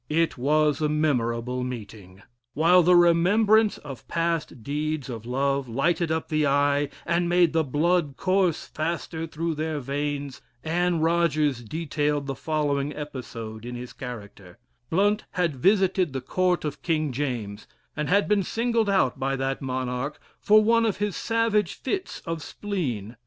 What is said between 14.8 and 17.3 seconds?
Blount had visited the Court of King